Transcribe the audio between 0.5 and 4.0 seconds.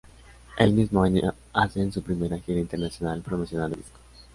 El mismo año hacen su primera gira internacional promocionando el disco.